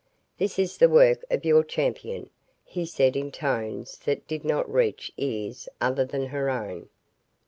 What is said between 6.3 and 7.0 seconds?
own.